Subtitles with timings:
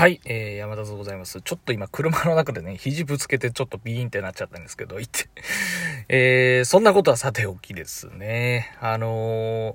[0.00, 1.42] はい、えー、山田でございます。
[1.42, 5.28] ちょっと今車の中でね、肘ぶつけてちょっとビーンってなっちゃったんですけど、言って。
[6.08, 8.74] えー、そんなことはさておきですね。
[8.80, 9.06] あの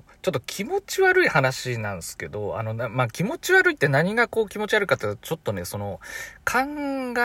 [0.22, 6.00] ちょっと気持ち悪い話なんですけど、あの、まあ、気持ち悪いって何がこう気持ち悪いかってちょっとね、その、
[6.44, 6.58] 考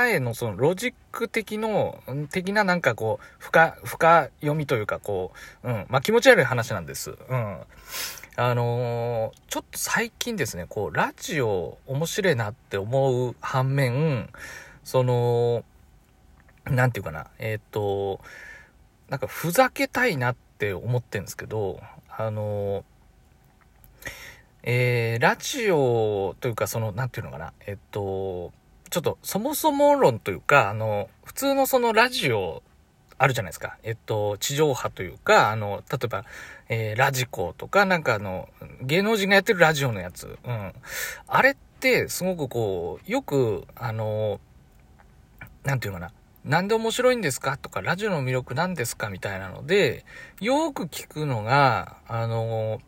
[0.05, 5.31] えのそのロジック的の、的ななんかこう、深、深読みというかこ
[5.63, 7.15] う、うん、まあ、気持ち悪い話なんです。
[7.27, 7.57] うん。
[8.37, 14.29] あのー、ちょっと最近ですね、こう、ラジオ面白いなって思う反面、
[14.85, 15.65] その、
[16.65, 18.21] なんていうかな、えっ、と、
[19.09, 22.83] なんかふざけたいなって思ってるんですけど、あのー、
[24.63, 28.53] えー、ラジオというか、その、なんていうのかな、えっと、
[28.89, 32.63] ちょっと、そもそも論というか、あの、普通のそのラジオ
[33.21, 33.77] あるじゃないですか。
[33.83, 36.25] えっと、地上波というか、あの、例えば、
[36.69, 38.49] えー、ラジコとか、なんかあの、
[38.81, 40.39] 芸能人がやってるラジオのやつ。
[40.43, 40.73] うん。
[41.27, 44.39] あれって、すごくこう、よく、あの、
[45.63, 46.11] なんていうのかな。
[46.45, 50.03] なんで面白いんですかとか、ラジオの魅力なんですかみたいなので、
[50.39, 52.81] よく聞くのが、あの、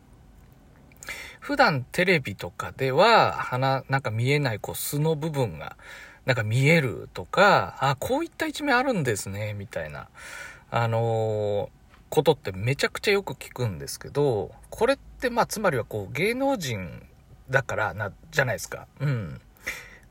[1.38, 5.76] 普段テレビとかでは、鼻、なんか見えない、こう、素の部分が、
[6.26, 10.08] なんか見えるとか、あ、こういった一面あるんですね、みたいな、
[10.70, 11.70] あの、
[12.08, 17.02] ことってめちゃくちゃよく聞くんですけど、これってまあつまりはこう芸能人
[17.50, 18.86] だからな、じゃないですか。
[19.00, 19.40] うん。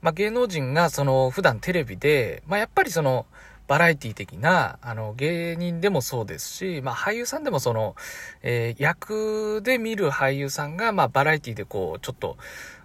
[0.01, 3.25] まあ芸能人がその普段テレビで、まあやっぱりその、
[3.67, 7.95] バラエティ的な、あの、芸人でもそうですし、まあ俳優さんでもその、
[8.41, 12.37] えー、役で見る俳優さんが、まあバラエティでこう、ちょっと、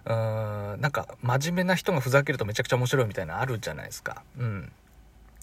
[0.05, 0.13] うん、
[0.81, 4.23] なんか真面目な人がふざけるとめちゃくちゃ面白いみたいなあるじゃないですか。
[4.37, 4.71] うん。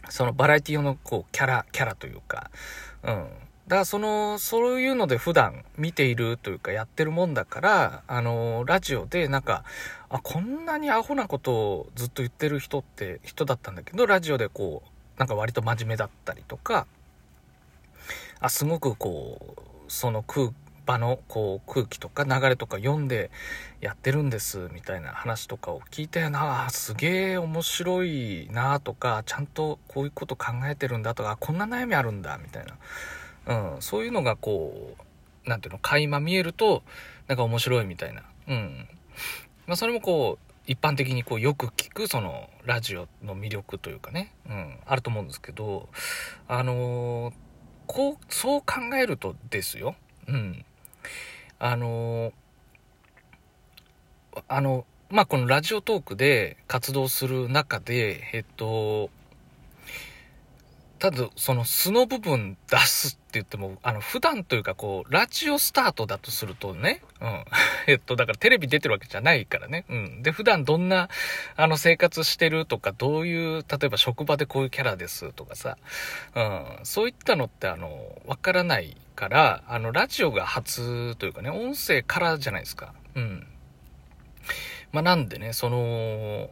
[0.09, 2.51] そのバラエティ用のこう、キャラ、キャラというか、
[3.03, 3.27] うん。
[3.69, 9.65] だからその、そういうので普段見ているというかやってるもんだから、あの、ラジオでなんか、
[10.09, 14.89] あ、こんなにアホなことをずっと言ってる人って人だったんだけど、ラジオでこう、
[15.19, 16.87] なんか割と真面目だったりとか、
[18.41, 20.53] あ、すごくこう、その空、
[20.87, 23.31] 場のこう空気とか流れとか読んで
[23.81, 32.65] やってるんですみたいな話とかを聞いてなあすげえ面白いなとかちゃんとこういうこと考えてるんだとかこんな悩みあるんだみたい
[33.47, 35.03] な、うん、そういうのがこう
[35.49, 36.83] 何ていうの垣間見えると
[37.27, 38.89] なんか面白いみたいな、うん。
[39.67, 45.89] まあ、それもこう一般的にこうよく聞くそのラジオの魅力というかね、うん、あると思うんですけど、
[46.49, 47.35] あのー、
[47.87, 49.95] こう、そう考えるとですよ、
[50.27, 50.65] うん。
[51.61, 59.09] あのー、あの、まあ、このラジオトークで活動する中で、えっと、
[61.07, 67.45] ただ、その素の部分出すって言っても、あの、普段というか、こう、ラジオスタートだとするとね、うん。
[67.87, 69.85] えっと、だからテレビ出てるわけじゃないからね。
[69.89, 70.23] うん。
[70.25, 71.09] で、普段どんな、
[71.55, 75.79] あの、生活してるとか、どういう、例えば職場でこういうキャラですとかさ、
[76.35, 76.81] うん。
[76.83, 82.95] そういったのって、あの、わからないから、あの、ラジオが初というかね、音声からじゃないですか。
[83.15, 83.47] うん。
[84.91, 86.51] まあ、なんでね、その、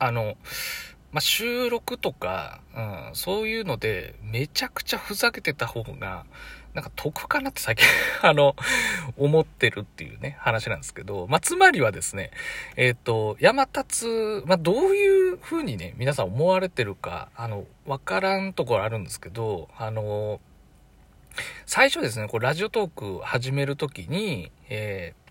[0.00, 0.36] あの、
[1.16, 6.26] まあ、収録とか、うん、そういうので、めちゃくちゃふざけてた方が、
[6.74, 7.86] なんか得かなって最近
[8.20, 8.54] あの、
[9.16, 12.32] 思ってるっていうね、話なんですけど、まあ、つまりはですね、
[12.76, 20.38] えっ、ー、と、山立、まあ、どういう風にね、皆さん思われてるか、あの、わからんところあるんですけど、あの、
[21.64, 25.25] 最初ですね、こう、ラジオトーク始めるときに、えー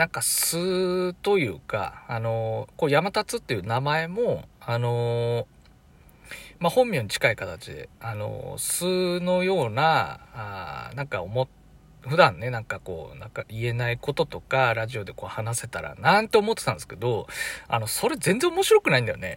[0.00, 5.46] なんか素というか、あの、こう山立っていう名前も、あの、
[6.58, 11.46] まあ、本名に近い形で、あの、素のような、あなんか思っ
[12.08, 17.26] 普段ね、なんかこう、なんか言えないこととか、ラジオでこう話せたら、なんて思ってたんですけど、
[17.68, 19.36] あの、それ全然面白くないんだよね。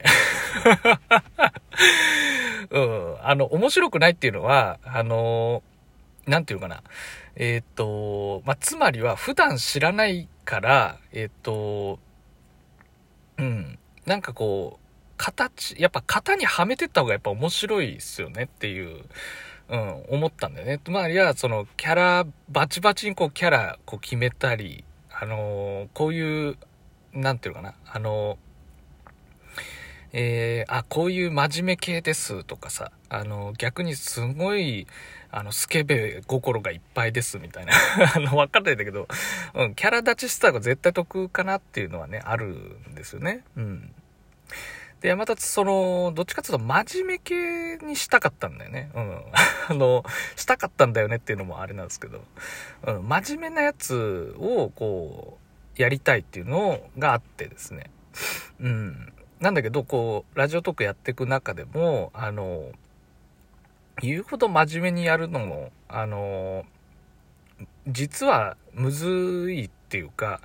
[2.71, 3.17] うん。
[3.21, 5.61] あの、面白くないっていうのは、あの、
[6.25, 6.83] なんていうかな。
[7.35, 11.99] えっ、と、まあ、つまりは普段知らないから、えっ、と、
[13.37, 19.03] うん、なんかこう、形、やっぱ型にはめてった方がやっぱ面白いっすよねっていう、
[19.69, 20.79] うん、思ったんだよね。
[20.83, 26.57] つまりは、その、キャラ、バチバチにこう、キャラ、こう、決めたり、あのー、こういう、
[27.13, 28.52] なんていうかな、あのー
[30.15, 34.85] えー、あ、こういう真面目系ですとかさ、あの、逆にすごい、
[35.31, 37.73] あの、スケベ心がいっぱいですみたいな
[38.15, 39.07] あの、わかんないんだけど、
[39.55, 43.43] うん、キャラ立ちした方が絶対得かなっていうのはね、あるんですよね。
[43.57, 43.91] うん。
[45.01, 48.91] で、山立その、どっちかっていうと真面目系にしたかったんだよね。
[48.93, 49.21] うん。
[49.67, 50.05] あの、
[50.35, 52.23] したかったんだよねっていうのもあれなんですけど、
[52.85, 55.39] うん、真面目なやつを、こ
[55.77, 57.89] う、やりたいっていうのがあってですね。
[58.59, 59.12] うん。
[59.43, 62.71] なんだけど、こう、ラジオトークやっていく中でも、あの、
[64.01, 66.63] 言うほど真面目にやるのも、あの、
[67.85, 70.39] 実はむずいっていうか、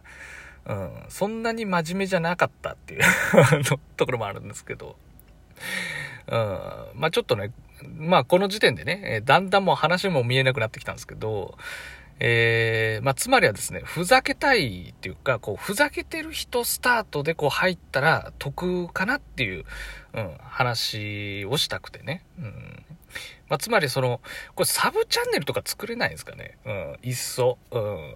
[0.66, 3.02] うん、そんなに真面目じゃなかったっていう
[3.96, 4.96] ところもあるんですけど、
[6.26, 7.52] うん、まあちょっとね、
[7.96, 11.56] まあこの時点でね、だんだんもう話も見えなくなってきたんですけど、
[12.20, 19.64] えー、まあつまりはですね、ふざけたいっていうか、こう、ふざけてる人スタートでこう入ったら得かなっていう、
[20.14, 22.24] うん、話をしたくてね。
[22.38, 22.84] うん。
[23.48, 24.20] まあつまりその、
[24.54, 26.58] これサブチャンネルとか作れないんですかね。
[26.64, 27.58] うん、いっそ。
[27.70, 28.14] うん。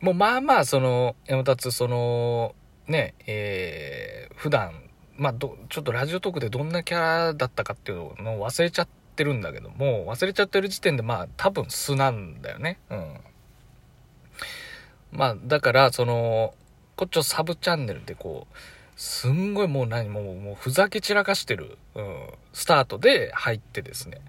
[0.00, 2.54] もうまあまあ、その、山立その、
[2.86, 4.72] ね、えー、普段、
[5.16, 12.78] まあど、ちょっとラジオトークでどんなキャラだったかっていうのを忘れちゃってるんだけども、忘れちゃってる時点でまあ多分素なんだよね。
[12.90, 13.20] うん。
[15.12, 16.54] まあ、だから、その、
[16.96, 18.54] こっちをサブチャンネルでこう、
[18.96, 24.20] すんごいもう何もう、もうふざけ散らかしてる、うん、スタートで入ってですね。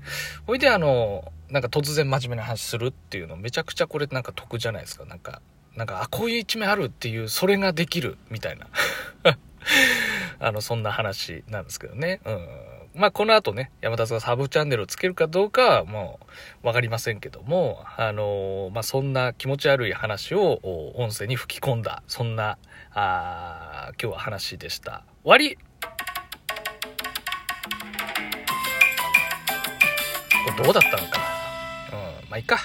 [0.48, 5.06] ほいであの、なんか突然真面目な話するっていうのめちゃくちゃこれなんか得じゃないですか。
[5.06, 5.42] なんか、
[5.76, 8.68] なんか、あ、こういう一面あるっていう、それができる、みたいな。
[10.40, 12.22] あの、そんな話なんですけどね。
[12.26, 12.48] うん。
[12.94, 16.20] まあ、この後ね、山田さんがサブチャンネルをつけるかどうかはも
[16.64, 20.60] う、わかりませんけども、あのー、まあ、そんな気持ち悪い話を
[20.96, 22.58] 音声に吹き込んだ、そんな、
[22.94, 25.04] あ今日は話でした。
[25.24, 25.58] 終わり
[30.44, 31.20] これどうだったのか
[31.92, 32.58] なうん、まあ、いいか。